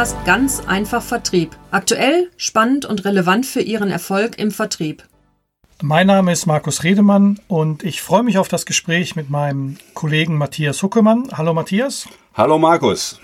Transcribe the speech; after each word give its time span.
Podcast 0.00 0.24
Ganz 0.24 0.60
einfach 0.60 1.02
Vertrieb. 1.02 1.54
Aktuell, 1.70 2.30
spannend 2.38 2.86
und 2.86 3.04
relevant 3.04 3.44
für 3.44 3.60
Ihren 3.60 3.90
Erfolg 3.90 4.38
im 4.38 4.50
Vertrieb. 4.50 5.04
Mein 5.82 6.06
Name 6.06 6.32
ist 6.32 6.46
Markus 6.46 6.84
Redemann 6.84 7.38
und 7.48 7.82
ich 7.82 8.00
freue 8.00 8.22
mich 8.22 8.38
auf 8.38 8.48
das 8.48 8.64
Gespräch 8.64 9.14
mit 9.14 9.28
meinem 9.28 9.76
Kollegen 9.92 10.38
Matthias 10.38 10.82
Huckemann. 10.82 11.28
Hallo 11.36 11.52
Matthias. 11.52 12.08
Hallo 12.32 12.58
Markus. 12.58 13.20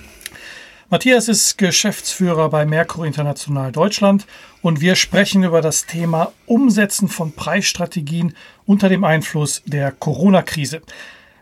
Matthias 0.91 1.29
ist 1.29 1.57
Geschäftsführer 1.57 2.50
bei 2.50 2.67
Merkur 2.67 3.07
International 3.07 3.72
Deutschland 3.72 4.27
und 4.61 4.82
wir 4.82 4.96
sprechen 4.96 5.45
über 5.45 5.63
das 5.63 5.86
Thema 5.86 6.32
Umsetzen 6.45 7.08
von 7.08 7.32
Preisstrategien 7.32 8.36
unter 8.67 8.90
dem 8.90 9.04
Einfluss 9.04 9.63
der 9.64 9.93
Corona-Krise. 9.93 10.82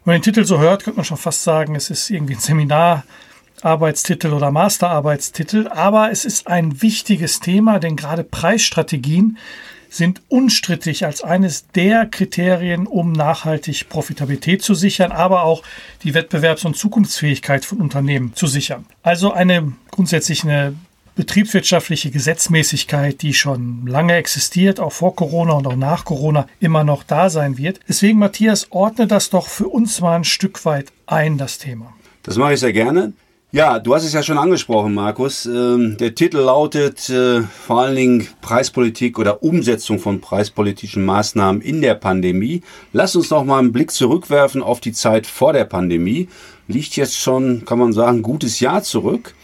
Wenn 0.05 0.13
man 0.13 0.17
den 0.19 0.23
Titel 0.23 0.45
so 0.45 0.61
hört, 0.61 0.85
könnte 0.85 0.99
man 0.99 1.05
schon 1.05 1.17
fast 1.17 1.43
sagen, 1.43 1.75
es 1.75 1.91
ist 1.91 2.09
irgendwie 2.09 2.35
ein 2.35 2.41
Seminar 2.41 3.03
Arbeitstitel 3.65 4.33
oder 4.33 4.51
Masterarbeitstitel, 4.51 5.69
aber 5.69 6.11
es 6.11 6.25
ist 6.25 6.47
ein 6.47 6.83
wichtiges 6.83 7.41
Thema, 7.41 7.79
denn 7.79 7.97
gerade 7.97 8.25
Preisstrategien 8.25 9.39
sind 9.89 10.23
unstrittig 10.29 11.07
als 11.07 11.23
eines 11.23 11.69
der 11.69 12.07
Kriterien, 12.07 12.87
um 12.87 13.13
nachhaltig 13.13 13.89
Profitabilität 13.89 14.63
zu 14.63 14.75
sichern, 14.75 15.13
aber 15.13 15.45
auch 15.45 15.63
die 16.03 16.15
Wettbewerbs- 16.15 16.67
und 16.67 16.77
Zukunftsfähigkeit 16.77 17.65
von 17.65 17.79
Unternehmen 17.79 18.35
zu 18.35 18.47
sichern. 18.47 18.87
Also 19.03 19.33
eine 19.33 19.73
grundsätzlich 19.91 20.43
eine 20.43 20.75
betriebswirtschaftliche 21.15 22.11
Gesetzmäßigkeit, 22.11 23.23
die 23.23 23.35
schon 23.35 23.87
lange 23.87 24.15
existiert, 24.17 24.81
auch 24.81 24.93
vor 24.93 25.15
Corona 25.15 25.53
und 25.53 25.67
auch 25.69 25.77
nach 25.77 26.05
Corona 26.05 26.49
immer 26.59 26.83
noch 26.83 27.05
da 27.05 27.31
sein 27.31 27.57
wird. 27.57 27.79
Deswegen, 27.89 28.19
Matthias, 28.19 28.67
ordne 28.71 29.07
das 29.07 29.31
doch 29.31 29.47
für 29.47 29.69
uns 29.69 30.01
mal 30.01 30.17
ein 30.17 30.25
Stück 30.25 30.65
weit 30.65 30.93
ein, 31.07 31.39
das 31.39 31.59
Thema. 31.59 31.93
Das 32.25 32.37
mache 32.37 32.55
ich 32.55 32.61
sehr 32.61 32.73
gerne. 32.73 33.13
Ja, 33.55 33.79
du 33.79 33.95
hast 33.95 34.03
es 34.03 34.13
ja 34.13 34.25
schon 34.25 34.37
angesprochen, 34.37 34.95
Markus. 34.95 35.47
Ähm, 35.47 35.97
der 35.97 36.17
Titel 36.17 36.39
lautet 36.39 37.09
äh, 37.09 37.43
vor 37.43 37.83
allen 37.83 37.95
Dingen 37.95 38.29
Preispolitik 38.41 39.17
oder 39.17 39.45
Umsetzung 39.45 40.01
von 40.01 40.21
preispolitischen 40.21 41.05
Maßnahmen 41.05 41.63
in 41.63 41.81
der 41.81 41.95
Pandemie. 41.95 42.63
Lass 42.93 43.15
uns 43.15 43.31
noch 43.31 43.45
mal 43.45 43.61
einen 43.61 43.71
Blick 43.71 43.93
zurückwerfen 43.93 44.61
auf 44.61 44.81
die 44.81 44.91
Zeit 44.91 45.29
vor 45.29 45.53
der 45.53 45.67
Pandemie. 45.67 46.27
Liegt 46.67 46.97
jetzt 46.97 47.17
schon, 47.17 47.65
kann 47.65 47.79
man 47.79 47.93
sagen, 47.93 48.19
ein 48.19 48.23
gutes 48.23 48.59
Jahr 48.59 48.83
zurück. 48.83 49.37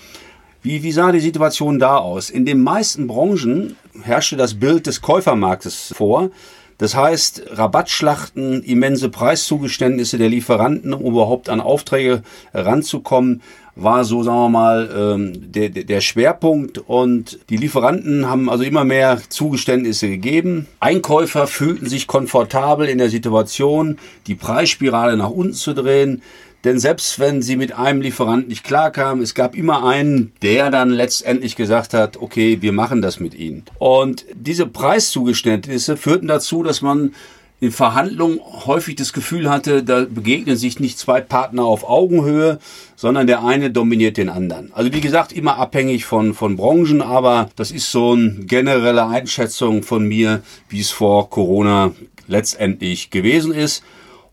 Wie, 0.60 0.82
wie 0.82 0.90
sah 0.90 1.12
die 1.12 1.20
Situation 1.20 1.78
da 1.78 1.98
aus? 1.98 2.30
In 2.30 2.44
den 2.44 2.60
meisten 2.60 3.06
Branchen 3.06 3.76
herrschte 4.02 4.36
das 4.36 4.54
Bild 4.54 4.88
des 4.88 5.02
Käufermarktes 5.02 5.94
vor. 5.96 6.30
Das 6.78 6.96
heißt, 6.96 7.42
Rabattschlachten, 7.50 8.62
immense 8.62 9.10
Preiszugeständnisse 9.10 10.16
der 10.16 10.30
Lieferanten, 10.30 10.94
um 10.94 11.12
überhaupt 11.12 11.48
an 11.48 11.60
Aufträge 11.60 12.22
ranzukommen 12.54 13.42
war 13.82 14.04
so, 14.04 14.22
sagen 14.22 14.38
wir 14.38 14.48
mal, 14.48 14.90
ähm, 14.96 15.52
der, 15.52 15.70
der 15.70 16.00
Schwerpunkt. 16.00 16.78
Und 16.78 17.38
die 17.48 17.56
Lieferanten 17.56 18.28
haben 18.28 18.50
also 18.50 18.64
immer 18.64 18.84
mehr 18.84 19.20
Zugeständnisse 19.28 20.08
gegeben. 20.08 20.66
Einkäufer 20.80 21.46
fühlten 21.46 21.88
sich 21.88 22.06
komfortabel 22.06 22.88
in 22.88 22.98
der 22.98 23.10
Situation, 23.10 23.98
die 24.26 24.34
Preisspirale 24.34 25.16
nach 25.16 25.30
unten 25.30 25.54
zu 25.54 25.74
drehen. 25.74 26.22
Denn 26.64 26.78
selbst 26.78 27.18
wenn 27.18 27.40
sie 27.40 27.56
mit 27.56 27.72
einem 27.72 28.02
Lieferanten 28.02 28.48
nicht 28.48 28.64
klarkamen, 28.64 29.22
es 29.22 29.34
gab 29.34 29.56
immer 29.56 29.86
einen, 29.86 30.32
der 30.42 30.70
dann 30.70 30.90
letztendlich 30.90 31.56
gesagt 31.56 31.94
hat, 31.94 32.18
okay, 32.18 32.58
wir 32.60 32.72
machen 32.72 33.00
das 33.00 33.18
mit 33.18 33.34
ihnen. 33.34 33.64
Und 33.78 34.26
diese 34.34 34.66
Preiszugeständnisse 34.66 35.96
führten 35.96 36.28
dazu, 36.28 36.62
dass 36.62 36.82
man 36.82 37.14
in 37.60 37.72
Verhandlungen 37.72 38.40
häufig 38.66 38.96
das 38.96 39.12
Gefühl 39.12 39.50
hatte, 39.50 39.82
da 39.82 40.06
begegnen 40.08 40.56
sich 40.56 40.80
nicht 40.80 40.98
zwei 40.98 41.20
Partner 41.20 41.64
auf 41.64 41.88
Augenhöhe, 41.88 42.58
sondern 42.96 43.26
der 43.26 43.44
eine 43.44 43.70
dominiert 43.70 44.16
den 44.16 44.30
anderen. 44.30 44.72
Also 44.72 44.92
wie 44.94 45.02
gesagt, 45.02 45.32
immer 45.32 45.58
abhängig 45.58 46.06
von, 46.06 46.32
von 46.32 46.56
Branchen, 46.56 47.02
aber 47.02 47.50
das 47.56 47.70
ist 47.70 47.92
so 47.92 48.12
eine 48.12 48.30
generelle 48.46 49.06
Einschätzung 49.06 49.82
von 49.82 50.08
mir, 50.08 50.42
wie 50.70 50.80
es 50.80 50.90
vor 50.90 51.28
Corona 51.28 51.92
letztendlich 52.26 53.10
gewesen 53.10 53.52
ist. 53.52 53.82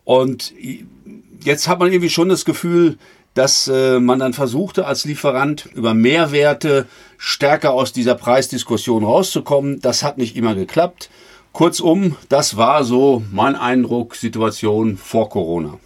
Und 0.05 0.53
jetzt 1.43 1.67
hat 1.67 1.79
man 1.79 1.91
irgendwie 1.91 2.09
schon 2.09 2.29
das 2.29 2.45
Gefühl, 2.45 2.97
dass 3.33 3.67
äh, 3.67 3.99
man 3.99 4.19
dann 4.19 4.33
versuchte 4.33 4.87
als 4.87 5.05
Lieferant 5.05 5.67
über 5.75 5.93
Mehrwerte 5.93 6.87
stärker 7.17 7.73
aus 7.73 7.91
dieser 7.91 8.16
Preisdiskussion 8.16 9.03
rauszukommen. 9.03 9.81
Das 9.81 10.01
hat 10.01 10.17
nicht 10.17 10.35
immer 10.37 10.55
geklappt. 10.55 11.09
Kurzum, 11.57 12.16
das 12.29 12.56
war 12.56 12.84
so 12.84 13.23
mein 13.31 13.56
Eindruck, 13.56 14.13
Situation 14.13 14.95
vor 14.95 15.28
Corona. 15.28 15.79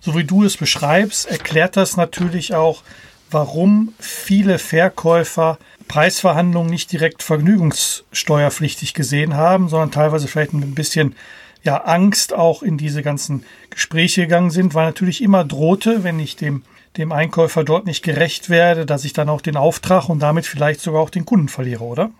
So 0.00 0.16
wie 0.16 0.24
du 0.24 0.44
es 0.44 0.56
beschreibst, 0.56 1.30
erklärt 1.30 1.76
das 1.76 1.98
natürlich 1.98 2.54
auch, 2.54 2.82
warum 3.30 3.92
viele 3.98 4.58
Verkäufer 4.58 5.58
Preisverhandlungen 5.88 6.70
nicht 6.70 6.90
direkt 6.90 7.22
vergnügungssteuerpflichtig 7.22 8.94
gesehen 8.94 9.34
haben, 9.36 9.68
sondern 9.68 9.90
teilweise 9.90 10.26
vielleicht 10.26 10.54
mit 10.54 10.64
ein 10.64 10.74
bisschen 10.74 11.14
ja, 11.62 11.76
Angst 11.76 12.32
auch 12.32 12.62
in 12.62 12.78
diese 12.78 13.02
ganzen 13.02 13.44
Gespräche 13.68 14.22
gegangen 14.22 14.50
sind, 14.50 14.72
weil 14.72 14.86
natürlich 14.86 15.22
immer 15.22 15.44
drohte, 15.44 16.02
wenn 16.02 16.18
ich 16.18 16.36
dem, 16.36 16.62
dem 16.96 17.12
Einkäufer 17.12 17.62
dort 17.62 17.84
nicht 17.84 18.02
gerecht 18.02 18.48
werde, 18.48 18.86
dass 18.86 19.04
ich 19.04 19.12
dann 19.12 19.28
auch 19.28 19.42
den 19.42 19.58
Auftrag 19.58 20.08
und 20.08 20.20
damit 20.20 20.46
vielleicht 20.46 20.80
sogar 20.80 21.02
auch 21.02 21.10
den 21.10 21.26
Kunden 21.26 21.48
verliere, 21.48 21.84
oder? 21.84 22.10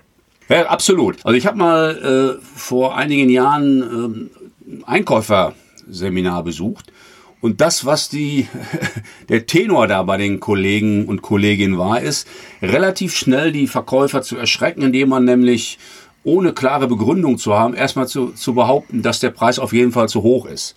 Ja, 0.50 0.66
absolut. 0.66 1.24
Also 1.24 1.36
ich 1.36 1.46
habe 1.46 1.58
mal 1.58 2.38
äh, 2.40 2.44
vor 2.56 2.96
einigen 2.96 3.30
Jahren 3.30 4.28
äh, 4.66 4.82
Einkäuferseminar 4.84 6.42
besucht. 6.42 6.92
Und 7.40 7.60
das, 7.60 7.86
was 7.86 8.08
die, 8.08 8.48
der 9.28 9.46
Tenor 9.46 9.86
da 9.86 10.02
bei 10.02 10.16
den 10.16 10.40
Kollegen 10.40 11.06
und 11.06 11.22
Kolleginnen 11.22 11.78
war, 11.78 12.00
ist, 12.00 12.26
relativ 12.60 13.14
schnell 13.14 13.52
die 13.52 13.68
Verkäufer 13.68 14.22
zu 14.22 14.36
erschrecken, 14.36 14.82
indem 14.82 15.10
man 15.10 15.24
nämlich 15.24 15.78
ohne 16.24 16.52
klare 16.52 16.88
Begründung 16.88 17.38
zu 17.38 17.54
haben, 17.54 17.72
erstmal 17.74 18.08
zu, 18.08 18.32
zu 18.32 18.52
behaupten, 18.52 19.02
dass 19.02 19.20
der 19.20 19.30
Preis 19.30 19.60
auf 19.60 19.72
jeden 19.72 19.92
Fall 19.92 20.08
zu 20.08 20.24
hoch 20.24 20.46
ist. 20.46 20.74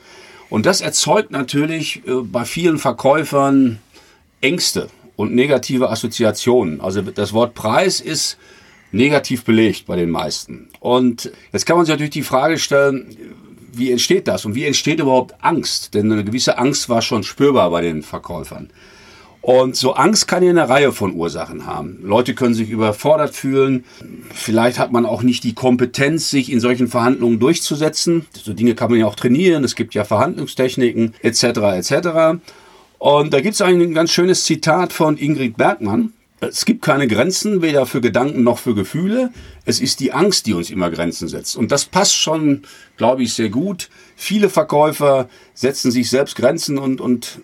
Und 0.51 0.67
das 0.67 0.81
erzeugt 0.81 1.31
natürlich 1.31 2.03
äh, 2.07 2.21
bei 2.21 2.45
vielen 2.45 2.77
Verkäufern 2.77 3.79
Ängste 4.39 4.87
und 5.15 5.33
negative 5.33 5.89
Assoziationen. 5.89 6.79
Also 6.79 7.01
das 7.01 7.33
Wort 7.33 7.55
Preis 7.55 8.01
ist 8.01 8.37
negativ 8.93 9.43
belegt 9.43 9.85
bei 9.85 9.95
den 9.95 10.09
meisten. 10.09 10.69
Und 10.79 11.31
jetzt 11.51 11.65
kann 11.65 11.75
man 11.75 11.85
sich 11.85 11.93
natürlich 11.93 12.11
die 12.11 12.23
Frage 12.23 12.57
stellen, 12.57 13.17
wie 13.73 13.91
entsteht 13.91 14.27
das 14.27 14.45
und 14.45 14.55
wie 14.55 14.65
entsteht 14.65 14.99
überhaupt 14.99 15.33
Angst? 15.41 15.93
Denn 15.93 16.11
eine 16.11 16.23
gewisse 16.23 16.57
Angst 16.57 16.89
war 16.89 17.01
schon 17.01 17.23
spürbar 17.23 17.71
bei 17.71 17.81
den 17.81 18.03
Verkäufern. 18.03 18.69
Und 19.41 19.75
so 19.75 19.93
Angst 19.95 20.29
kann 20.29 20.41
ja 20.41 20.51
eine 20.51 20.69
Reihe 20.69 20.93
von 20.93 21.15
Ursachen 21.15 21.65
haben. 21.65 21.99
Leute 22.01 22.33
können 22.33 22.53
sich 22.53 22.69
überfordert 22.69 23.35
fühlen. 23.35 23.83
Vielleicht 24.33 24.79
hat 24.79 24.93
man 24.93 25.05
auch 25.05 25.21
nicht 25.21 25.43
die 25.43 25.53
Kompetenz, 25.53 26.29
sich 26.29 26.49
in 26.49 26.61
solchen 26.61 26.87
Verhandlungen 26.87 27.39
durchzusetzen. 27.39 28.25
So 28.41 28.53
Dinge 28.53 28.73
kann 28.73 28.89
man 28.89 29.01
ja 29.01 29.05
auch 29.05 29.17
trainieren. 29.17 29.65
Es 29.65 29.75
gibt 29.75 29.95
ja 29.95 30.05
Verhandlungstechniken 30.05 31.15
etc. 31.21 31.43
etc. 31.43 32.39
Und 32.99 33.33
da 33.33 33.41
gibt 33.41 33.55
es 33.55 33.61
ein 33.61 33.93
ganz 33.93 34.13
schönes 34.13 34.45
Zitat 34.45 34.93
von 34.93 35.17
Ingrid 35.17 35.57
Bergmann. 35.57 36.13
Es 36.49 36.65
gibt 36.65 36.81
keine 36.81 37.07
Grenzen, 37.07 37.61
weder 37.61 37.85
für 37.85 38.01
Gedanken 38.01 38.43
noch 38.43 38.57
für 38.59 38.75
Gefühle. 38.75 39.31
Es 39.65 39.79
ist 39.79 39.99
die 39.99 40.11
Angst, 40.11 40.45
die 40.45 40.53
uns 40.53 40.69
immer 40.69 40.89
Grenzen 40.89 41.27
setzt. 41.27 41.55
Und 41.55 41.71
das 41.71 41.85
passt 41.85 42.15
schon, 42.15 42.63
glaube 42.97 43.23
ich, 43.23 43.33
sehr 43.33 43.49
gut. 43.49 43.89
Viele 44.15 44.49
Verkäufer 44.49 45.29
setzen 45.53 45.91
sich 45.91 46.09
selbst 46.09 46.35
Grenzen 46.35 46.77
und, 46.77 47.01
und 47.01 47.39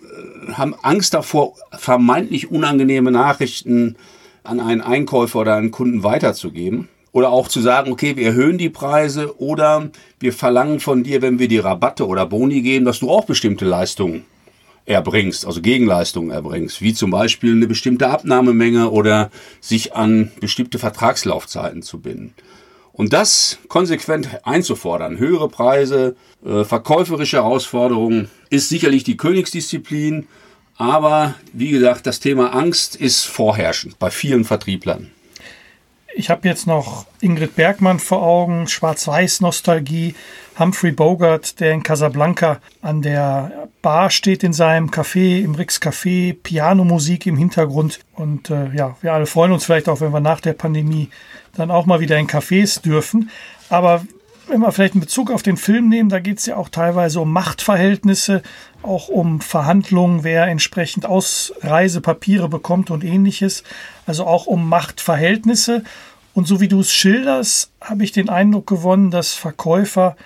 äh, 0.48 0.52
haben 0.52 0.74
Angst 0.82 1.14
davor, 1.14 1.54
vermeintlich 1.72 2.50
unangenehme 2.50 3.10
Nachrichten 3.10 3.96
an 4.42 4.60
einen 4.60 4.80
Einkäufer 4.80 5.40
oder 5.40 5.56
einen 5.56 5.70
Kunden 5.70 6.02
weiterzugeben. 6.02 6.88
Oder 7.12 7.30
auch 7.30 7.48
zu 7.48 7.60
sagen, 7.60 7.90
okay, 7.90 8.16
wir 8.16 8.26
erhöhen 8.26 8.56
die 8.56 8.70
Preise 8.70 9.40
oder 9.40 9.90
wir 10.20 10.32
verlangen 10.32 10.78
von 10.78 11.02
dir, 11.02 11.22
wenn 11.22 11.40
wir 11.40 11.48
die 11.48 11.58
Rabatte 11.58 12.06
oder 12.06 12.24
Boni 12.24 12.62
geben, 12.62 12.84
dass 12.84 13.00
du 13.00 13.10
auch 13.10 13.24
bestimmte 13.24 13.64
Leistungen 13.64 14.24
erbringst, 14.90 15.46
also 15.46 15.62
Gegenleistungen 15.62 16.30
erbringst, 16.30 16.82
wie 16.82 16.92
zum 16.92 17.10
Beispiel 17.10 17.52
eine 17.52 17.66
bestimmte 17.66 18.08
Abnahmemenge 18.08 18.90
oder 18.90 19.30
sich 19.60 19.94
an 19.94 20.32
bestimmte 20.40 20.78
Vertragslaufzeiten 20.78 21.82
zu 21.82 22.00
binden. 22.00 22.34
Und 22.92 23.12
das 23.12 23.58
konsequent 23.68 24.44
einzufordern, 24.44 25.18
höhere 25.18 25.48
Preise, 25.48 26.16
äh, 26.44 26.64
verkäuferische 26.64 27.38
Herausforderungen, 27.38 28.28
ist 28.50 28.68
sicherlich 28.68 29.04
die 29.04 29.16
Königsdisziplin. 29.16 30.26
Aber 30.76 31.34
wie 31.52 31.70
gesagt, 31.70 32.06
das 32.06 32.20
Thema 32.20 32.52
Angst 32.52 32.96
ist 32.96 33.24
vorherrschend 33.24 33.98
bei 33.98 34.10
vielen 34.10 34.44
Vertrieblern. 34.44 35.10
Ich 36.14 36.28
habe 36.28 36.48
jetzt 36.48 36.66
noch 36.66 37.06
Ingrid 37.20 37.54
Bergmann 37.54 38.00
vor 38.00 38.22
Augen, 38.22 38.66
Schwarz-Weiß-Nostalgie, 38.66 40.16
Humphrey 40.60 40.92
Bogart, 40.92 41.58
der 41.58 41.72
in 41.72 41.82
Casablanca 41.82 42.60
an 42.82 43.00
der 43.00 43.68
Bar 43.80 44.10
steht 44.10 44.44
in 44.44 44.52
seinem 44.52 44.90
Café, 44.90 45.42
im 45.42 45.54
Rix 45.54 45.80
Café, 45.80 46.34
Pianomusik 46.34 47.26
im 47.26 47.38
Hintergrund. 47.38 48.00
Und 48.14 48.50
äh, 48.50 48.68
ja, 48.74 48.96
wir 49.00 49.14
alle 49.14 49.24
freuen 49.24 49.52
uns 49.52 49.64
vielleicht 49.64 49.88
auch, 49.88 50.02
wenn 50.02 50.12
wir 50.12 50.20
nach 50.20 50.40
der 50.40 50.52
Pandemie 50.52 51.08
dann 51.54 51.70
auch 51.70 51.86
mal 51.86 52.00
wieder 52.00 52.18
in 52.18 52.28
Cafés 52.28 52.82
dürfen. 52.82 53.30
Aber 53.70 54.04
wenn 54.48 54.60
wir 54.60 54.70
vielleicht 54.70 54.94
einen 54.94 55.00
Bezug 55.00 55.30
auf 55.30 55.42
den 55.42 55.56
Film 55.56 55.88
nehmen, 55.88 56.10
da 56.10 56.20
geht 56.20 56.40
es 56.40 56.46
ja 56.46 56.56
auch 56.56 56.68
teilweise 56.68 57.20
um 57.20 57.32
Machtverhältnisse, 57.32 58.42
auch 58.82 59.08
um 59.08 59.40
Verhandlungen, 59.40 60.24
wer 60.24 60.46
entsprechend 60.46 61.06
Ausreisepapiere 61.06 62.50
bekommt 62.50 62.90
und 62.90 63.02
ähnliches. 63.02 63.64
Also 64.06 64.26
auch 64.26 64.46
um 64.46 64.68
Machtverhältnisse. 64.68 65.84
Und 66.34 66.46
so 66.46 66.60
wie 66.60 66.68
du 66.68 66.80
es 66.80 66.92
schilderst, 66.92 67.70
habe 67.80 68.04
ich 68.04 68.12
den 68.12 68.28
Eindruck 68.28 68.66
gewonnen, 68.66 69.10
dass 69.10 69.32
Verkäufer 69.32 70.16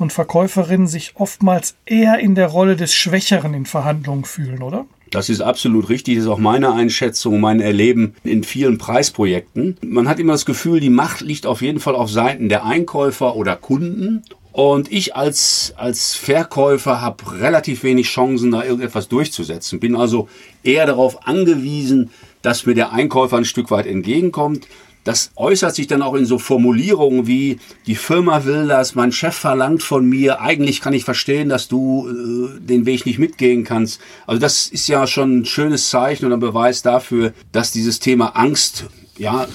und 0.00 0.12
Verkäuferinnen 0.12 0.86
sich 0.86 1.12
oftmals 1.16 1.76
eher 1.86 2.18
in 2.18 2.34
der 2.34 2.48
Rolle 2.48 2.76
des 2.76 2.94
Schwächeren 2.94 3.54
in 3.54 3.66
Verhandlungen 3.66 4.24
fühlen, 4.24 4.62
oder? 4.62 4.86
Das 5.10 5.28
ist 5.28 5.40
absolut 5.40 5.88
richtig. 5.88 6.16
Das 6.16 6.24
ist 6.24 6.30
auch 6.30 6.38
meine 6.38 6.72
Einschätzung, 6.72 7.40
mein 7.40 7.60
Erleben 7.60 8.14
in 8.24 8.42
vielen 8.42 8.78
Preisprojekten. 8.78 9.76
Man 9.82 10.08
hat 10.08 10.18
immer 10.18 10.32
das 10.32 10.46
Gefühl, 10.46 10.80
die 10.80 10.90
Macht 10.90 11.20
liegt 11.20 11.46
auf 11.46 11.62
jeden 11.62 11.80
Fall 11.80 11.94
auf 11.94 12.10
Seiten 12.10 12.48
der 12.48 12.64
Einkäufer 12.64 13.36
oder 13.36 13.56
Kunden. 13.56 14.22
Und 14.52 14.90
ich 14.90 15.14
als, 15.14 15.74
als 15.76 16.14
Verkäufer 16.14 17.02
habe 17.02 17.40
relativ 17.40 17.82
wenig 17.82 18.06
Chancen, 18.08 18.52
da 18.52 18.64
irgendetwas 18.64 19.06
durchzusetzen. 19.08 19.80
Bin 19.80 19.94
also 19.94 20.28
eher 20.62 20.86
darauf 20.86 21.26
angewiesen, 21.28 22.10
dass 22.42 22.64
mir 22.64 22.74
der 22.74 22.92
Einkäufer 22.92 23.36
ein 23.36 23.44
Stück 23.44 23.70
weit 23.70 23.86
entgegenkommt. 23.86 24.66
Das 25.06 25.30
äußert 25.36 25.74
sich 25.76 25.86
dann 25.86 26.02
auch 26.02 26.14
in 26.14 26.26
so 26.26 26.38
Formulierungen 26.38 27.28
wie, 27.28 27.60
die 27.86 27.94
Firma 27.94 28.44
will 28.44 28.66
das, 28.66 28.96
mein 28.96 29.12
Chef 29.12 29.36
verlangt 29.36 29.84
von 29.84 30.04
mir, 30.04 30.40
eigentlich 30.40 30.80
kann 30.80 30.92
ich 30.92 31.04
verstehen, 31.04 31.48
dass 31.48 31.68
du 31.68 32.08
äh, 32.08 32.60
den 32.60 32.86
Weg 32.86 33.06
nicht 33.06 33.20
mitgehen 33.20 33.62
kannst. 33.62 34.00
Also 34.26 34.40
das 34.40 34.66
ist 34.66 34.88
ja 34.88 35.06
schon 35.06 35.38
ein 35.38 35.44
schönes 35.44 35.90
Zeichen 35.90 36.26
und 36.26 36.32
ein 36.32 36.40
Beweis 36.40 36.82
dafür, 36.82 37.32
dass 37.52 37.70
dieses 37.70 38.00
Thema 38.00 38.30
Angst, 38.36 38.86
ja, 39.16 39.46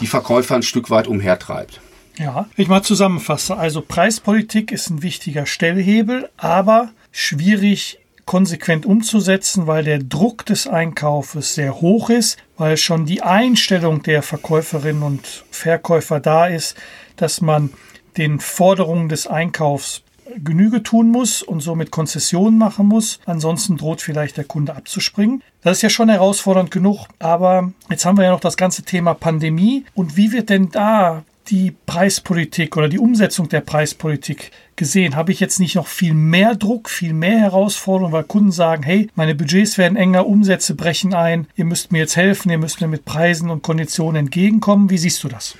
die 0.00 0.06
Verkäufer 0.06 0.54
ein 0.54 0.62
Stück 0.62 0.90
weit 0.90 1.08
umhertreibt. 1.08 1.80
Ja, 2.16 2.46
ich 2.56 2.68
mal 2.68 2.82
zusammenfasse. 2.82 3.56
Also 3.56 3.80
Preispolitik 3.80 4.70
ist 4.70 4.90
ein 4.90 5.02
wichtiger 5.02 5.44
Stellhebel, 5.44 6.30
aber 6.36 6.92
schwierig 7.10 7.98
konsequent 8.26 8.86
umzusetzen, 8.86 9.66
weil 9.66 9.82
der 9.82 9.98
Druck 9.98 10.46
des 10.46 10.68
Einkaufes 10.68 11.56
sehr 11.56 11.80
hoch 11.80 12.10
ist, 12.10 12.38
weil 12.56 12.76
schon 12.76 13.06
die 13.06 13.22
Einstellung 13.22 14.02
der 14.02 14.22
Verkäuferinnen 14.22 15.02
und 15.02 15.44
Verkäufer 15.50 16.20
da 16.20 16.46
ist, 16.46 16.76
dass 17.16 17.40
man 17.40 17.70
den 18.16 18.40
Forderungen 18.40 19.08
des 19.08 19.26
Einkaufs 19.26 20.02
Genüge 20.42 20.82
tun 20.82 21.10
muss 21.10 21.42
und 21.42 21.60
somit 21.60 21.90
Konzessionen 21.90 22.58
machen 22.58 22.86
muss. 22.86 23.20
Ansonsten 23.26 23.76
droht 23.76 24.00
vielleicht 24.00 24.36
der 24.36 24.44
Kunde 24.44 24.74
abzuspringen. 24.74 25.42
Das 25.62 25.78
ist 25.78 25.82
ja 25.82 25.90
schon 25.90 26.08
herausfordernd 26.08 26.70
genug. 26.70 27.06
Aber 27.18 27.72
jetzt 27.90 28.04
haben 28.04 28.16
wir 28.16 28.24
ja 28.24 28.30
noch 28.30 28.40
das 28.40 28.56
ganze 28.56 28.82
Thema 28.84 29.14
Pandemie. 29.14 29.84
Und 29.94 30.16
wie 30.16 30.32
wird 30.32 30.48
denn 30.48 30.70
da 30.70 31.24
die 31.48 31.74
Preispolitik 31.86 32.76
oder 32.76 32.88
die 32.88 32.98
Umsetzung 32.98 33.48
der 33.48 33.60
Preispolitik 33.60 34.50
gesehen? 34.76 35.16
Habe 35.16 35.32
ich 35.32 35.40
jetzt 35.40 35.60
nicht 35.60 35.74
noch 35.74 35.86
viel 35.86 36.14
mehr 36.14 36.54
Druck, 36.54 36.88
viel 36.88 37.12
mehr 37.12 37.38
Herausforderungen, 37.38 38.12
weil 38.12 38.24
Kunden 38.24 38.52
sagen, 38.52 38.82
hey, 38.82 39.08
meine 39.14 39.34
Budgets 39.34 39.78
werden 39.78 39.96
enger, 39.96 40.26
Umsätze 40.26 40.74
brechen 40.74 41.14
ein, 41.14 41.46
ihr 41.56 41.64
müsst 41.64 41.92
mir 41.92 41.98
jetzt 41.98 42.16
helfen, 42.16 42.50
ihr 42.50 42.58
müsst 42.58 42.80
mir 42.80 42.88
mit 42.88 43.04
Preisen 43.04 43.50
und 43.50 43.62
Konditionen 43.62 44.26
entgegenkommen. 44.26 44.90
Wie 44.90 44.98
siehst 44.98 45.22
du 45.24 45.28
das? 45.28 45.54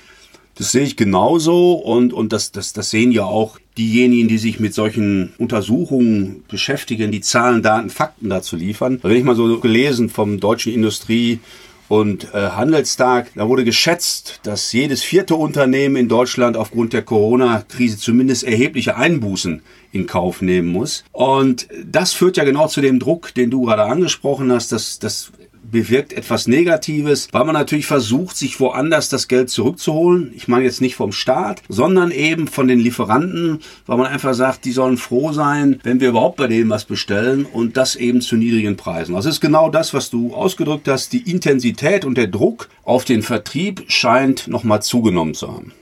Das 0.57 0.71
sehe 0.71 0.83
ich 0.83 0.95
genauso 0.95 1.73
und, 1.73 2.13
und 2.13 2.31
das, 2.31 2.51
das, 2.53 2.71
das 2.71 2.89
sehen 2.89 3.11
ja 3.11 3.25
auch 3.25 3.59
diejenigen, 3.77 4.29
die 4.29 4.37
sich 4.37 4.59
mit 4.59 4.73
solchen 4.73 5.33
Untersuchungen 5.37 6.45
beschäftigen, 6.47 7.11
die 7.11 7.19
Zahlen, 7.19 7.61
Daten, 7.61 7.89
Fakten 7.89 8.29
dazu 8.29 8.55
liefern. 8.55 8.99
Wenn 9.01 9.17
ich 9.17 9.25
mal 9.25 9.35
so 9.35 9.59
gelesen 9.59 10.09
vom 10.09 10.39
Deutschen 10.39 10.73
Industrie- 10.73 11.39
und 11.87 12.33
äh, 12.33 12.49
Handelstag, 12.49 13.31
da 13.35 13.47
wurde 13.47 13.63
geschätzt, 13.63 14.39
dass 14.43 14.71
jedes 14.71 15.03
vierte 15.03 15.35
Unternehmen 15.35 15.95
in 15.95 16.07
Deutschland 16.07 16.57
aufgrund 16.57 16.93
der 16.93 17.03
Corona-Krise 17.03 17.97
zumindest 17.97 18.43
erhebliche 18.43 18.95
Einbußen 18.95 19.61
in 19.91 20.07
Kauf 20.07 20.41
nehmen 20.41 20.69
muss. 20.69 21.03
Und 21.11 21.67
das 21.85 22.13
führt 22.13 22.37
ja 22.37 22.43
genau 22.43 22.67
zu 22.67 22.81
dem 22.81 22.99
Druck, 22.99 23.33
den 23.33 23.51
du 23.51 23.63
gerade 23.63 23.83
angesprochen 23.83 24.51
hast, 24.51 24.71
dass, 24.71 24.99
dass 24.99 25.31
bewirkt 25.75 26.13
etwas 26.13 26.47
Negatives, 26.47 27.27
weil 27.33 27.43
man 27.43 27.53
natürlich 27.53 27.85
versucht, 27.85 28.37
sich 28.37 28.61
woanders 28.61 29.09
das 29.09 29.27
Geld 29.27 29.49
zurückzuholen. 29.49 30.31
Ich 30.33 30.47
meine 30.47 30.63
jetzt 30.63 30.79
nicht 30.79 30.95
vom 30.95 31.11
Staat, 31.11 31.61
sondern 31.67 32.11
eben 32.11 32.47
von 32.47 32.69
den 32.69 32.79
Lieferanten, 32.79 33.59
weil 33.85 33.97
man 33.97 34.07
einfach 34.07 34.33
sagt, 34.33 34.63
die 34.63 34.71
sollen 34.71 34.95
froh 34.95 35.33
sein, 35.33 35.81
wenn 35.83 35.99
wir 35.99 36.09
überhaupt 36.09 36.37
bei 36.37 36.47
denen 36.47 36.69
was 36.69 36.85
bestellen 36.85 37.45
und 37.45 37.75
das 37.75 37.97
eben 37.97 38.21
zu 38.21 38.37
niedrigen 38.37 38.77
Preisen. 38.77 39.15
Das 39.15 39.25
ist 39.25 39.41
genau 39.41 39.69
das, 39.69 39.93
was 39.93 40.09
du 40.09 40.33
ausgedrückt 40.33 40.87
hast. 40.87 41.11
Die 41.11 41.29
Intensität 41.29 42.05
und 42.05 42.17
der 42.17 42.27
Druck 42.27 42.69
auf 42.85 43.03
den 43.03 43.21
Vertrieb 43.21 43.83
scheint 43.87 44.47
nochmal 44.47 44.81
zugenommen 44.81 45.33
zu 45.33 45.51
haben. 45.51 45.73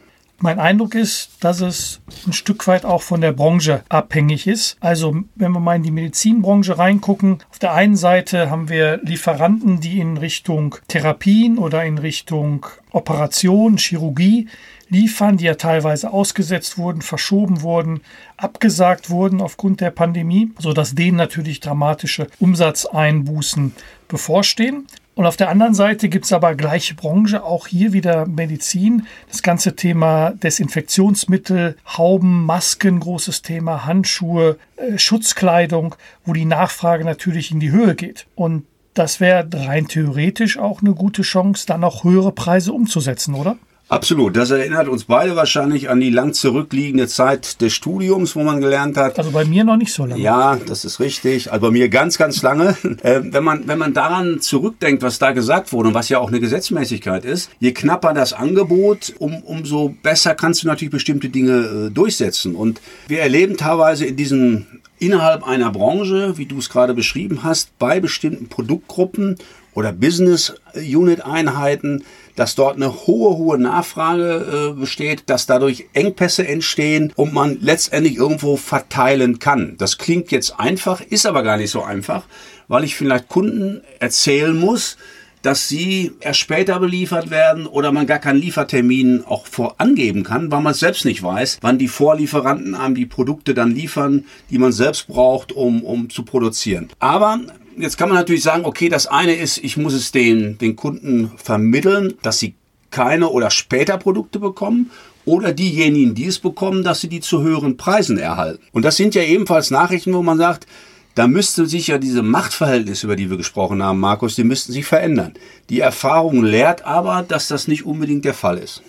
Mein 0.44 0.60
Eindruck 0.60 0.94
ist, 0.94 1.30
dass 1.40 1.62
es 1.62 2.02
ein 2.28 2.34
Stück 2.34 2.68
weit 2.68 2.84
auch 2.84 3.02
von 3.02 3.22
der 3.22 3.32
Branche 3.32 3.82
abhängig 3.88 4.46
ist. 4.46 4.76
Also 4.82 5.16
wenn 5.36 5.54
wir 5.54 5.62
mal 5.62 5.78
in 5.78 5.84
die 5.84 5.92
Medizinbranche 5.92 6.78
reingucken, 6.78 7.38
auf 7.50 7.60
der 7.60 7.72
einen 7.72 7.96
Seite 7.96 8.50
haben 8.50 8.68
wir 8.68 9.00
Lieferanten, 9.04 9.80
die 9.80 10.02
in 10.02 10.18
Richtung 10.18 10.76
Therapien 10.90 11.58
oder 11.58 11.86
in 11.86 11.98
Richtung 11.98 12.66
Operation, 12.92 13.78
Chirurgie 13.78 14.50
liefern, 14.90 15.38
die 15.38 15.46
ja 15.46 15.56
teilweise 15.56 16.12
ausgesetzt 16.12 16.78
wurden, 16.78 17.02
verschoben 17.02 17.62
wurden, 17.62 18.02
abgesagt 18.36 19.10
wurden 19.10 19.40
aufgrund 19.40 19.80
der 19.80 19.92
Pandemie, 19.92 20.52
sodass 20.60 20.94
denen 20.94 21.16
natürlich 21.16 21.62
dramatische 21.62 22.28
Umsatzeinbußen 22.42 23.74
bevorstehen. 24.10 24.88
Und 25.16 25.28
auf 25.28 25.38
der 25.38 25.50
anderen 25.50 25.76
Seite 25.76 26.10
gibt 26.10 26.26
es 26.26 26.34
aber 26.34 26.56
gleiche 26.56 26.96
Branche, 26.96 27.44
auch 27.44 27.68
hier 27.68 27.94
wieder 27.94 28.26
Medizin. 28.26 29.06
Das 29.30 29.44
ganze 29.44 29.76
Thema 29.76 30.32
Desinfektionsmittel, 30.32 31.78
Hauben, 31.86 32.46
Masken, 32.46 33.00
großes 33.00 33.44
Thema, 33.44 33.86
Handschuhe, 33.86 34.58
äh, 34.76 34.98
Schutzkleidung, 34.98 35.96
wo 36.26 36.34
die 36.34 36.46
Nachfrage 36.46 37.06
natürlich 37.06 37.52
in 37.52 37.60
die 37.60 37.72
Höhe 37.72 37.94
geht. 37.94 38.26
Und 38.34 38.66
das 38.96 39.20
wäre 39.20 39.48
rein 39.54 39.88
theoretisch 39.88 40.58
auch 40.58 40.82
eine 40.82 40.94
gute 40.94 41.22
Chance, 41.22 41.66
dann 41.68 41.84
auch 41.84 42.04
höhere 42.04 42.32
Preise 42.32 42.74
umzusetzen, 42.74 43.36
oder? 43.36 43.58
Absolut. 43.94 44.36
Das 44.36 44.50
erinnert 44.50 44.88
uns 44.88 45.04
beide 45.04 45.36
wahrscheinlich 45.36 45.90
an 45.90 46.00
die 46.00 46.10
lang 46.10 46.34
zurückliegende 46.34 47.08
Zeit 47.08 47.62
des 47.62 47.74
Studiums, 47.74 48.36
wo 48.36 48.44
man 48.44 48.60
gelernt 48.60 48.98
hat. 48.98 49.20
Also 49.20 49.30
bei 49.30 49.46
mir 49.46 49.64
noch 49.64 49.78
nicht 49.78 49.94
so 49.94 50.06
lange. 50.06 50.20
Ja, 50.20 50.56
das 50.56 50.84
ist 50.84 51.00
richtig. 51.00 51.52
Also 51.52 51.68
bei 51.68 51.72
mir 51.72 51.90
ganz, 51.90 52.18
ganz 52.18 52.42
lange. 52.42 52.76
Äh, 53.04 53.22
wenn 53.34 53.44
man, 53.44 53.68
wenn 53.68 53.80
man 53.80 53.94
daran 53.94 54.40
zurückdenkt, 54.40 55.02
was 55.04 55.20
da 55.20 55.32
gesagt 55.32 55.74
wurde 55.74 55.90
und 55.90 55.94
was 55.94 56.10
ja 56.10 56.20
auch 56.20 56.30
eine 56.30 56.40
Gesetzmäßigkeit 56.40 57.26
ist, 57.26 57.50
je 57.60 57.74
knapper 57.74 58.14
das 58.14 58.32
Angebot, 58.34 59.14
um, 59.18 59.42
umso 59.44 59.94
besser 60.04 60.36
kannst 60.36 60.64
du 60.64 60.68
natürlich 60.68 60.92
bestimmte 60.92 61.28
Dinge 61.28 61.88
äh, 61.88 61.90
durchsetzen. 61.90 62.56
Und 62.56 62.80
wir 63.08 63.20
erleben 63.20 63.58
teilweise 63.58 64.06
in 64.06 64.16
diesen 64.16 64.82
innerhalb 65.00 65.46
einer 65.46 65.72
Branche, 65.72 66.38
wie 66.38 66.46
du 66.46 66.60
es 66.60 66.70
gerade 66.70 66.94
beschrieben 66.94 67.44
hast, 67.44 67.78
bei 67.78 68.00
bestimmten 68.00 68.48
Produktgruppen 68.48 69.38
oder 69.74 69.92
Business 69.92 70.54
Unit 70.76 71.26
Einheiten, 71.26 72.04
dass 72.36 72.56
dort 72.56 72.76
eine 72.76 73.06
hohe, 73.06 73.38
hohe 73.38 73.58
Nachfrage 73.58 74.74
äh, 74.76 74.80
besteht, 74.80 75.24
dass 75.28 75.46
dadurch 75.46 75.86
Engpässe 75.94 76.48
entstehen 76.48 77.14
und 77.16 77.34
man 77.34 77.58
letztendlich 77.62 78.16
irgendwo 78.16 78.58
verteilen 78.58 79.40
kann. 79.40 79.76
Das 79.78 79.98
klingt 79.98 80.32
jetzt 80.32 80.60
einfach, 80.60 81.02
ist 81.02 81.26
aber 81.26 81.44
gar 81.44 81.58
nicht 81.58 81.72
so 81.72 81.84
einfach, 81.84 82.24
weil 82.68 82.84
ich 82.84 82.96
vielleicht 82.96 83.28
Kunden 83.28 83.82
erzählen 84.00 84.58
muss, 84.58 84.98
dass 85.44 85.68
sie 85.68 86.14
erst 86.22 86.40
später 86.40 86.80
beliefert 86.80 87.30
werden 87.30 87.68
oder 87.68 87.92
man 87.92 88.08
gar 88.08 88.20
keinen 88.20 88.40
Liefertermin 88.40 89.26
auch 89.26 89.46
vorangeben 89.46 90.24
kann, 90.24 90.50
weil 90.52 90.62
man 90.62 90.74
selbst 90.74 91.04
nicht 91.04 91.22
weiß, 91.22 91.60
wann 91.62 91.78
die 91.78 91.90
Vorlieferanten 91.90 92.76
einem 92.76 92.96
die 92.96 93.06
Produkte 93.06 93.54
dann 93.54 93.72
liefern, 93.72 94.26
die 94.50 94.58
man 94.58 94.72
selbst 94.72 95.08
braucht, 95.08 95.52
um, 95.52 95.84
um 95.84 96.10
zu 96.10 96.24
produzieren. 96.24 96.88
Aber 97.00 97.42
Jetzt 97.78 97.98
kann 97.98 98.10
man 98.10 98.18
natürlich 98.18 98.44
sagen, 98.44 98.66
okay, 98.66 98.90
das 98.90 99.08
eine 99.08 99.34
ist, 99.34 99.58
ich 99.58 99.78
muss 99.78 99.94
es 99.94 100.12
den, 100.12 100.58
den 100.58 100.76
Kunden 100.76 101.32
vermitteln, 101.38 102.14
dass 102.22 102.40
sie 102.40 102.56
keine 102.92 103.30
oder 103.30 103.50
später 103.50 103.98
Produkte 103.98 104.40
bekommen 104.40 104.92
oder 105.26 105.54
diejenigen, 105.54 106.16
die 106.16 106.26
es 106.26 106.40
bekommen, 106.40 106.84
dass 106.84 107.02
sie 107.02 107.10
die 107.10 107.22
zu 107.22 107.42
höheren 107.42 107.78
Preisen 107.78 108.18
erhalten. 108.18 108.64
Und 108.72 108.84
das 108.84 108.98
sind 108.98 109.16
ja 109.16 109.24
ebenfalls 109.24 109.72
Nachrichten, 109.72 110.14
wo 110.14 110.22
man 110.22 110.38
sagt, 110.38 110.68
da 111.16 111.28
müsste 111.28 111.68
sich 111.68 111.88
ja 111.88 111.98
diese 111.98 112.24
Machtverhältnisse, 112.24 113.06
über 113.06 113.16
die 113.16 113.30
wir 113.30 113.38
gesprochen 113.38 113.84
haben, 113.84 114.00
Markus, 114.00 114.36
die 114.36 114.44
müssten 114.44 114.74
sich 114.74 114.86
verändern. 114.86 115.34
Die 115.70 115.80
Erfahrung 115.80 116.44
lehrt 116.44 116.86
aber, 116.86 117.24
dass 117.28 117.48
das 117.48 117.68
nicht 117.68 117.86
unbedingt 117.86 118.26
der 118.26 118.34
Fall 118.34 118.58
ist. 118.58 118.82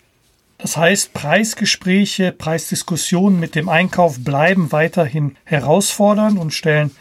Das 0.58 0.76
heißt, 0.76 1.12
Preisgespräche, 1.12 2.32
Preisdiskussionen 2.32 3.38
mit 3.38 3.54
dem 3.54 3.68
Einkauf 3.68 4.20
bleiben 4.20 4.72
weiterhin 4.72 5.36
herausfordernd 5.44 6.38
und 6.38 6.54
stellen 6.54 6.92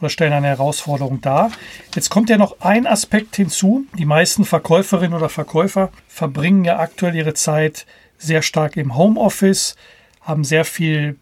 oder 0.00 0.08
stellen 0.10 0.32
eine 0.32 0.48
Herausforderung 0.48 1.20
dar. 1.20 1.52
Jetzt 1.94 2.10
kommt 2.10 2.30
ja 2.30 2.38
noch 2.38 2.60
ein 2.60 2.86
Aspekt 2.86 3.36
hinzu. 3.36 3.84
Die 3.98 4.06
meisten 4.06 4.44
Verkäuferinnen 4.44 5.16
oder 5.16 5.28
Verkäufer 5.28 5.90
verbringen 6.08 6.64
ja 6.64 6.78
aktuell 6.78 7.14
ihre 7.14 7.34
Zeit 7.34 7.86
sehr 8.18 8.42
stark 8.42 8.76
im 8.76 8.96
Homeoffice, 8.96 9.76
haben 10.20 10.44
sehr 10.44 10.64
viel 10.64 11.16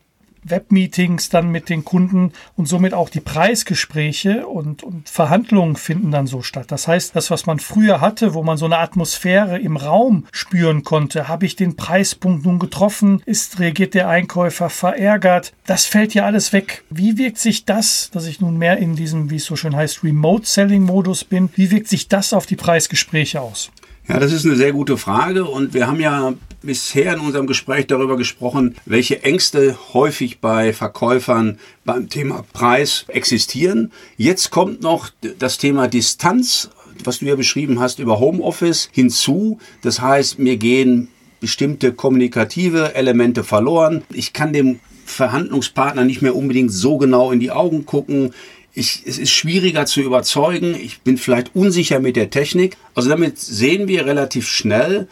Webmeetings 0.44 1.28
dann 1.28 1.50
mit 1.50 1.68
den 1.68 1.84
Kunden 1.84 2.32
und 2.56 2.66
somit 2.66 2.94
auch 2.94 3.08
die 3.08 3.20
Preisgespräche 3.20 4.46
und, 4.46 4.82
und 4.82 5.08
Verhandlungen 5.08 5.76
finden 5.76 6.10
dann 6.10 6.26
so 6.26 6.42
statt. 6.42 6.66
Das 6.70 6.88
heißt, 6.88 7.14
das, 7.16 7.30
was 7.30 7.46
man 7.46 7.58
früher 7.58 8.00
hatte, 8.00 8.34
wo 8.34 8.42
man 8.42 8.56
so 8.56 8.66
eine 8.66 8.78
Atmosphäre 8.78 9.58
im 9.58 9.76
Raum 9.76 10.26
spüren 10.32 10.84
konnte, 10.84 11.28
habe 11.28 11.46
ich 11.46 11.56
den 11.56 11.76
Preispunkt 11.76 12.44
nun 12.44 12.58
getroffen, 12.58 13.22
ist 13.26 13.58
reagiert 13.58 13.94
der 13.94 14.08
Einkäufer 14.08 14.70
verärgert, 14.70 15.52
das 15.66 15.84
fällt 15.84 16.14
ja 16.14 16.24
alles 16.24 16.52
weg. 16.52 16.84
Wie 16.90 17.18
wirkt 17.18 17.38
sich 17.38 17.64
das, 17.64 18.10
dass 18.12 18.26
ich 18.26 18.40
nun 18.40 18.56
mehr 18.56 18.78
in 18.78 18.96
diesem, 18.96 19.30
wie 19.30 19.36
es 19.36 19.44
so 19.44 19.56
schön 19.56 19.76
heißt, 19.76 20.02
Remote-Selling-Modus 20.04 21.24
bin, 21.24 21.50
wie 21.54 21.70
wirkt 21.70 21.88
sich 21.88 22.08
das 22.08 22.32
auf 22.32 22.46
die 22.46 22.56
Preisgespräche 22.56 23.40
aus? 23.40 23.70
Ja, 24.08 24.18
das 24.18 24.32
ist 24.32 24.46
eine 24.46 24.56
sehr 24.56 24.72
gute 24.72 24.96
Frage 24.96 25.44
und 25.44 25.74
wir 25.74 25.86
haben 25.86 26.00
ja 26.00 26.32
bisher 26.62 27.14
in 27.14 27.20
unserem 27.20 27.46
Gespräch 27.46 27.86
darüber 27.86 28.16
gesprochen, 28.16 28.76
welche 28.84 29.22
Ängste 29.22 29.78
häufig 29.92 30.40
bei 30.40 30.72
Verkäufern 30.72 31.58
beim 31.84 32.08
Thema 32.08 32.44
Preis 32.52 33.04
existieren. 33.08 33.92
Jetzt 34.16 34.50
kommt 34.50 34.82
noch 34.82 35.10
das 35.38 35.58
Thema 35.58 35.88
Distanz, 35.88 36.70
was 37.04 37.20
du 37.20 37.26
ja 37.26 37.36
beschrieben 37.36 37.80
hast, 37.80 37.98
über 37.98 38.20
Homeoffice 38.20 38.88
hinzu. 38.92 39.58
Das 39.82 40.00
heißt, 40.00 40.38
mir 40.38 40.56
gehen 40.56 41.08
bestimmte 41.40 41.92
kommunikative 41.92 42.94
Elemente 42.94 43.44
verloren. 43.44 44.02
Ich 44.12 44.32
kann 44.32 44.52
dem 44.52 44.80
Verhandlungspartner 45.04 46.04
nicht 46.04 46.20
mehr 46.20 46.34
unbedingt 46.34 46.72
so 46.72 46.98
genau 46.98 47.30
in 47.30 47.40
die 47.40 47.52
Augen 47.52 47.86
gucken 47.86 48.34
ich, 48.78 49.02
es 49.06 49.18
ist 49.18 49.30
schwieriger 49.30 49.86
zu 49.86 50.00
überzeugen. 50.00 50.74
Ich 50.74 51.00
bin 51.00 51.18
vielleicht 51.18 51.54
unsicher 51.54 52.00
mit 52.00 52.16
der 52.16 52.30
Technik. 52.30 52.76
Also 52.94 53.08
damit 53.08 53.38
sehen 53.38 53.88
wir 53.88 54.06
relativ 54.06 54.46
schnell, 54.46 55.08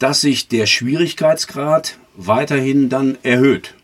dass 0.00 0.22
sich 0.22 0.48
der 0.48 0.66
Schwierigkeitsgrad 0.66 1.98
weiterhin 2.16 2.88
dann 2.88 3.16
erhöht. 3.22 3.74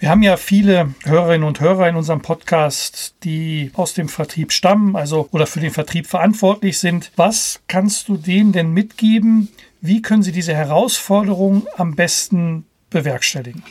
Wir 0.00 0.08
haben 0.08 0.22
ja 0.22 0.36
viele 0.36 0.94
Hörerinnen 1.04 1.46
und 1.46 1.60
Hörer 1.60 1.88
in 1.88 1.94
unserem 1.94 2.22
Podcast, 2.22 3.14
die 3.22 3.70
aus 3.74 3.92
dem 3.94 4.08
Vertrieb 4.08 4.50
stammen, 4.50 4.96
also 4.96 5.28
oder 5.30 5.46
für 5.46 5.60
den 5.60 5.70
Vertrieb 5.70 6.06
verantwortlich 6.06 6.78
sind. 6.78 7.12
Was 7.16 7.60
kannst 7.68 8.08
du 8.08 8.16
denen 8.16 8.52
denn 8.52 8.72
mitgeben? 8.72 9.48
Wie 9.82 10.00
können 10.02 10.22
sie 10.22 10.32
diese 10.32 10.54
Herausforderung 10.54 11.66
am 11.76 11.96
besten 11.96 12.64
bewerkstelligen? 12.88 13.62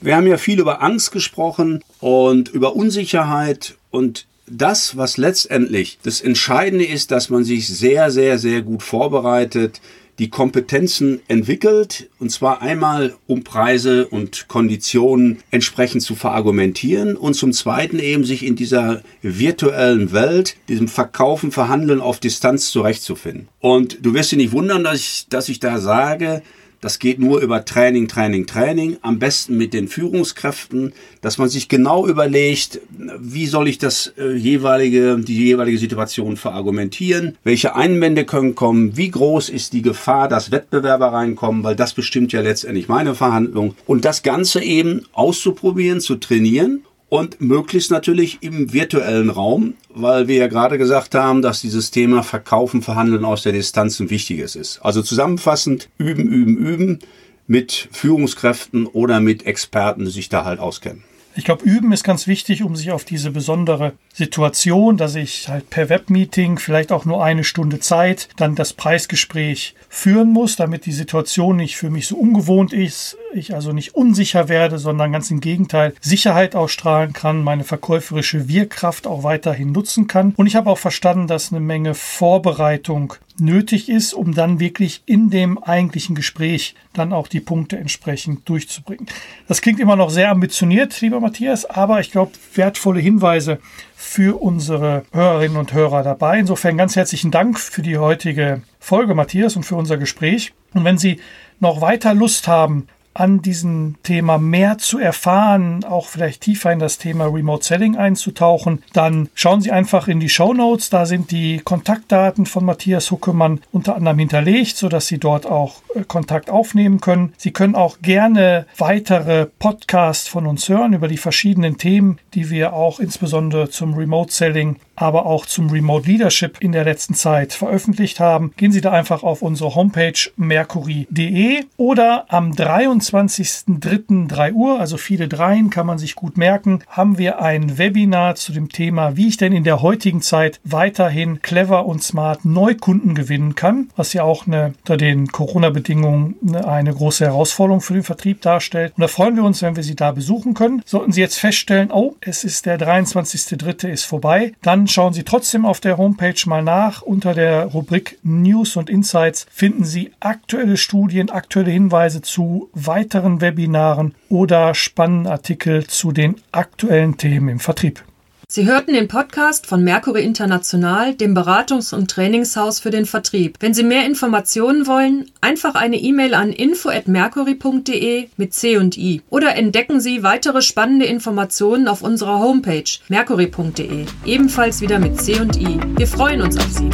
Wir 0.00 0.14
haben 0.14 0.26
ja 0.26 0.36
viel 0.36 0.60
über 0.60 0.82
Angst 0.82 1.10
gesprochen 1.10 1.82
und 2.00 2.50
über 2.50 2.76
Unsicherheit 2.76 3.76
und 3.90 4.26
das, 4.46 4.96
was 4.96 5.16
letztendlich 5.16 5.98
das 6.02 6.20
Entscheidende 6.20 6.86
ist, 6.86 7.10
dass 7.10 7.30
man 7.30 7.44
sich 7.44 7.66
sehr, 7.66 8.10
sehr, 8.10 8.38
sehr 8.38 8.62
gut 8.62 8.82
vorbereitet, 8.82 9.80
die 10.18 10.30
Kompetenzen 10.30 11.20
entwickelt, 11.28 12.10
und 12.18 12.30
zwar 12.30 12.60
einmal, 12.60 13.14
um 13.26 13.44
Preise 13.44 14.08
und 14.08 14.48
Konditionen 14.48 15.38
entsprechend 15.50 16.02
zu 16.02 16.14
verargumentieren 16.14 17.16
und 17.16 17.34
zum 17.34 17.52
Zweiten 17.52 17.98
eben 17.98 18.24
sich 18.24 18.44
in 18.44 18.56
dieser 18.56 19.02
virtuellen 19.22 20.12
Welt, 20.12 20.56
diesem 20.68 20.88
Verkaufen, 20.88 21.52
Verhandeln 21.52 22.00
auf 22.00 22.18
Distanz 22.18 22.70
zurechtzufinden. 22.70 23.48
Und 23.60 23.98
du 24.02 24.14
wirst 24.14 24.32
dich 24.32 24.38
nicht 24.38 24.52
wundern, 24.52 24.84
dass 24.84 24.98
ich, 24.98 25.26
dass 25.28 25.48
ich 25.48 25.60
da 25.60 25.78
sage, 25.78 26.42
das 26.80 26.98
geht 26.98 27.18
nur 27.18 27.40
über 27.40 27.64
Training, 27.64 28.06
Training, 28.06 28.46
Training. 28.46 28.98
Am 29.02 29.18
besten 29.18 29.56
mit 29.56 29.74
den 29.74 29.88
Führungskräften, 29.88 30.92
dass 31.20 31.38
man 31.38 31.48
sich 31.48 31.68
genau 31.68 32.06
überlegt, 32.06 32.80
wie 33.18 33.46
soll 33.46 33.68
ich 33.68 33.78
das 33.78 34.12
äh, 34.16 34.32
jeweilige, 34.34 35.18
die 35.18 35.36
jeweilige 35.36 35.78
Situation 35.78 36.36
verargumentieren? 36.36 37.36
Welche 37.42 37.74
Einwände 37.74 38.24
können 38.24 38.54
kommen? 38.54 38.96
Wie 38.96 39.10
groß 39.10 39.48
ist 39.48 39.72
die 39.72 39.82
Gefahr, 39.82 40.28
dass 40.28 40.52
Wettbewerber 40.52 41.12
reinkommen? 41.12 41.64
Weil 41.64 41.74
das 41.74 41.94
bestimmt 41.94 42.32
ja 42.32 42.42
letztendlich 42.42 42.88
meine 42.88 43.16
Verhandlung. 43.16 43.74
Und 43.86 44.04
das 44.04 44.22
Ganze 44.22 44.62
eben 44.62 45.04
auszuprobieren, 45.12 46.00
zu 46.00 46.16
trainieren 46.16 46.82
und 47.08 47.40
möglichst 47.40 47.90
natürlich 47.90 48.38
im 48.42 48.72
virtuellen 48.72 49.30
Raum, 49.30 49.74
weil 49.88 50.28
wir 50.28 50.36
ja 50.36 50.46
gerade 50.46 50.78
gesagt 50.78 51.14
haben, 51.14 51.42
dass 51.42 51.60
dieses 51.60 51.90
Thema 51.90 52.22
Verkaufen, 52.22 52.82
Verhandeln 52.82 53.24
aus 53.24 53.42
der 53.42 53.52
Distanz 53.52 53.98
ein 54.00 54.10
wichtiges 54.10 54.56
ist. 54.56 54.80
Also 54.82 55.02
zusammenfassend, 55.02 55.88
üben, 55.98 56.28
üben, 56.28 56.56
üben 56.56 56.98
mit 57.46 57.88
Führungskräften 57.92 58.86
oder 58.86 59.20
mit 59.20 59.46
Experten, 59.46 60.04
die 60.04 60.10
sich 60.10 60.28
da 60.28 60.44
halt 60.44 60.60
auskennen. 60.60 61.02
Ich 61.38 61.44
glaube, 61.44 61.64
üben 61.64 61.92
ist 61.92 62.02
ganz 62.02 62.26
wichtig, 62.26 62.64
um 62.64 62.74
sich 62.74 62.90
auf 62.90 63.04
diese 63.04 63.30
besondere 63.30 63.92
Situation, 64.12 64.96
dass 64.96 65.14
ich 65.14 65.48
halt 65.48 65.70
per 65.70 65.88
Webmeeting 65.88 66.58
vielleicht 66.58 66.90
auch 66.90 67.04
nur 67.04 67.22
eine 67.22 67.44
Stunde 67.44 67.78
Zeit 67.78 68.28
dann 68.38 68.56
das 68.56 68.72
Preisgespräch 68.72 69.76
führen 69.88 70.32
muss, 70.32 70.56
damit 70.56 70.84
die 70.84 70.90
Situation 70.90 71.58
nicht 71.58 71.76
für 71.76 71.90
mich 71.90 72.08
so 72.08 72.16
ungewohnt 72.16 72.72
ist, 72.72 73.16
ich 73.32 73.54
also 73.54 73.72
nicht 73.72 73.94
unsicher 73.94 74.48
werde, 74.48 74.80
sondern 74.80 75.12
ganz 75.12 75.30
im 75.30 75.38
Gegenteil 75.38 75.94
Sicherheit 76.00 76.56
ausstrahlen 76.56 77.12
kann, 77.12 77.44
meine 77.44 77.62
verkäuferische 77.62 78.48
Wirkkraft 78.48 79.06
auch 79.06 79.22
weiterhin 79.22 79.70
nutzen 79.70 80.08
kann. 80.08 80.34
Und 80.36 80.48
ich 80.48 80.56
habe 80.56 80.68
auch 80.68 80.78
verstanden, 80.78 81.28
dass 81.28 81.52
eine 81.52 81.60
Menge 81.60 81.94
Vorbereitung 81.94 83.14
nötig 83.40 83.88
ist, 83.88 84.14
um 84.14 84.34
dann 84.34 84.60
wirklich 84.60 85.02
in 85.06 85.30
dem 85.30 85.58
eigentlichen 85.58 86.14
Gespräch 86.14 86.74
dann 86.92 87.12
auch 87.12 87.28
die 87.28 87.40
Punkte 87.40 87.78
entsprechend 87.78 88.48
durchzubringen. 88.48 89.06
Das 89.46 89.60
klingt 89.60 89.80
immer 89.80 89.96
noch 89.96 90.10
sehr 90.10 90.30
ambitioniert, 90.30 91.00
lieber 91.00 91.20
Matthias, 91.20 91.64
aber 91.64 92.00
ich 92.00 92.10
glaube, 92.10 92.32
wertvolle 92.54 93.00
Hinweise 93.00 93.58
für 93.94 94.40
unsere 94.40 95.04
Hörerinnen 95.12 95.56
und 95.56 95.72
Hörer 95.72 96.02
dabei. 96.02 96.38
Insofern 96.38 96.76
ganz 96.76 96.96
herzlichen 96.96 97.30
Dank 97.30 97.58
für 97.58 97.82
die 97.82 97.98
heutige 97.98 98.62
Folge, 98.78 99.14
Matthias, 99.14 99.56
und 99.56 99.64
für 99.64 99.76
unser 99.76 99.96
Gespräch. 99.96 100.52
Und 100.74 100.84
wenn 100.84 100.98
Sie 100.98 101.20
noch 101.60 101.80
weiter 101.80 102.14
Lust 102.14 102.48
haben, 102.48 102.86
an 103.14 103.42
diesem 103.42 103.96
Thema 104.02 104.38
mehr 104.38 104.78
zu 104.78 104.98
erfahren, 104.98 105.84
auch 105.84 106.06
vielleicht 106.06 106.42
tiefer 106.42 106.72
in 106.72 106.78
das 106.78 106.98
Thema 106.98 107.26
Remote 107.26 107.64
Selling 107.64 107.96
einzutauchen, 107.96 108.82
dann 108.92 109.28
schauen 109.34 109.60
Sie 109.60 109.72
einfach 109.72 110.08
in 110.08 110.20
die 110.20 110.28
Show 110.28 110.54
Notes. 110.54 110.90
Da 110.90 111.06
sind 111.06 111.30
die 111.30 111.58
Kontaktdaten 111.58 112.46
von 112.46 112.64
Matthias 112.64 113.10
Huckemann 113.10 113.60
unter 113.72 113.96
anderem 113.96 114.18
hinterlegt, 114.18 114.76
sodass 114.76 115.08
Sie 115.08 115.18
dort 115.18 115.46
auch 115.46 115.82
äh, 115.94 116.04
Kontakt 116.04 116.50
aufnehmen 116.50 117.00
können. 117.00 117.32
Sie 117.36 117.52
können 117.52 117.74
auch 117.74 117.98
gerne 118.02 118.66
weitere 118.76 119.46
Podcasts 119.46 120.28
von 120.28 120.46
uns 120.46 120.68
hören 120.68 120.92
über 120.92 121.08
die 121.08 121.16
verschiedenen 121.16 121.78
Themen, 121.78 122.18
die 122.34 122.50
wir 122.50 122.72
auch 122.72 123.00
insbesondere 123.00 123.68
zum 123.70 123.94
Remote 123.94 124.32
Selling 124.32 124.76
aber 125.00 125.26
auch 125.26 125.46
zum 125.46 125.70
Remote 125.70 126.08
Leadership 126.08 126.58
in 126.60 126.72
der 126.72 126.84
letzten 126.84 127.14
Zeit 127.14 127.52
veröffentlicht 127.52 128.20
haben. 128.20 128.52
Gehen 128.56 128.72
Sie 128.72 128.80
da 128.80 128.90
einfach 128.92 129.22
auf 129.22 129.42
unsere 129.42 129.74
Homepage 129.74 130.18
mercury.de 130.36 131.64
oder 131.76 132.24
am 132.28 132.54
23.03. 133.00 134.52
Uhr, 134.52 134.80
also 134.80 134.96
viele 134.96 135.28
Dreien 135.28 135.70
kann 135.70 135.86
man 135.86 135.98
sich 135.98 136.14
gut 136.14 136.36
merken, 136.36 136.80
haben 136.88 137.18
wir 137.18 137.40
ein 137.40 137.78
Webinar 137.78 138.34
zu 138.34 138.52
dem 138.52 138.68
Thema, 138.68 139.16
wie 139.16 139.28
ich 139.28 139.36
denn 139.36 139.52
in 139.52 139.64
der 139.64 139.82
heutigen 139.82 140.22
Zeit 140.22 140.60
weiterhin 140.64 141.42
clever 141.42 141.86
und 141.86 142.02
smart 142.02 142.44
Neukunden 142.44 143.14
gewinnen 143.14 143.54
kann, 143.54 143.90
was 143.96 144.12
ja 144.12 144.22
auch 144.22 144.46
eine, 144.46 144.74
unter 144.78 144.96
den 144.96 145.28
Corona-Bedingungen 145.28 146.36
eine 146.54 146.92
große 146.92 147.24
Herausforderung 147.24 147.80
für 147.80 147.94
den 147.94 148.02
Vertrieb 148.02 148.42
darstellt. 148.42 148.92
Und 148.96 149.02
da 149.02 149.08
freuen 149.08 149.36
wir 149.36 149.44
uns, 149.44 149.62
wenn 149.62 149.76
wir 149.76 149.82
Sie 149.82 149.96
da 149.96 150.12
besuchen 150.12 150.54
können. 150.54 150.82
Sollten 150.84 151.12
Sie 151.12 151.20
jetzt 151.20 151.38
feststellen, 151.38 151.90
oh, 151.92 152.16
es 152.20 152.44
ist 152.44 152.66
der 152.66 152.78
23.03. 152.78 153.88
ist 153.88 154.04
vorbei, 154.04 154.52
dann 154.62 154.88
schauen 154.88 155.12
Sie 155.12 155.24
trotzdem 155.24 155.64
auf 155.64 155.80
der 155.80 155.98
Homepage 155.98 156.40
mal 156.46 156.62
nach. 156.62 157.02
Unter 157.02 157.34
der 157.34 157.66
Rubrik 157.66 158.18
News 158.22 158.76
und 158.76 158.90
Insights 158.90 159.46
finden 159.50 159.84
Sie 159.84 160.12
aktuelle 160.20 160.76
Studien, 160.76 161.30
aktuelle 161.30 161.70
Hinweise 161.70 162.22
zu 162.22 162.70
weiteren 162.88 163.40
Webinaren 163.40 164.14
oder 164.28 164.74
spannenden 164.74 165.30
Artikel 165.30 165.86
zu 165.86 166.10
den 166.10 166.34
aktuellen 166.50 167.16
Themen 167.16 167.48
im 167.48 167.60
Vertrieb. 167.60 168.02
Sie 168.50 168.64
hörten 168.64 168.94
den 168.94 169.08
Podcast 169.08 169.66
von 169.66 169.84
Mercury 169.84 170.24
International, 170.24 171.14
dem 171.14 171.36
Beratungs- 171.36 171.94
und 171.94 172.10
Trainingshaus 172.10 172.80
für 172.80 172.88
den 172.88 173.04
Vertrieb. 173.04 173.58
Wenn 173.60 173.74
Sie 173.74 173.82
mehr 173.82 174.06
Informationen 174.06 174.86
wollen, 174.86 175.30
einfach 175.42 175.74
eine 175.74 175.98
E-Mail 175.98 176.32
an 176.32 176.54
info@mercury.de 176.54 178.28
mit 178.38 178.54
C 178.54 178.78
und 178.78 178.96
I 178.96 179.20
oder 179.28 179.54
entdecken 179.54 180.00
Sie 180.00 180.22
weitere 180.22 180.62
spannende 180.62 181.04
Informationen 181.04 181.88
auf 181.88 182.00
unserer 182.00 182.38
Homepage 182.38 182.90
mercury.de, 183.08 184.06
ebenfalls 184.24 184.80
wieder 184.80 184.98
mit 184.98 185.20
C 185.20 185.38
und 185.38 185.60
I. 185.60 185.78
Wir 185.98 186.06
freuen 186.06 186.40
uns 186.40 186.56
auf 186.56 186.72
Sie. 186.72 186.88